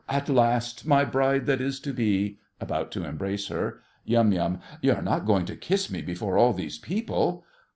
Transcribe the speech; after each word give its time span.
At 0.09 0.29
last, 0.29 0.87
my 0.87 1.05
bride 1.05 1.45
that 1.45 1.61
is 1.61 1.79
to 1.81 1.93
be! 1.93 2.39
(About 2.59 2.91
to 2.93 3.05
embrace 3.05 3.49
her.) 3.49 3.81
YUM. 4.03 4.59
You're 4.81 5.01
not 5.03 5.27
going 5.27 5.45
to 5.45 5.55
kiss 5.55 5.91
me 5.91 6.01
before 6.01 6.39
all 6.39 6.53
these 6.53 6.79
people? 6.79 7.45